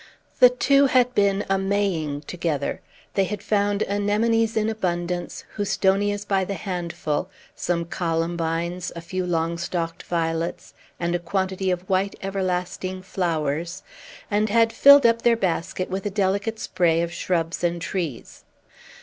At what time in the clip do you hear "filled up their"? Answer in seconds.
14.73-15.37